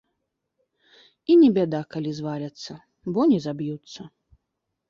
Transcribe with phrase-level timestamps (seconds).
[1.33, 2.73] І не бяда, калі зваляцца,
[3.13, 4.01] бо не заб'юцца.